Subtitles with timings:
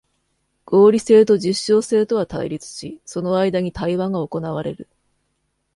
[0.65, 4.89] 合理性と実証性とは対立し、その間に対話が行われる。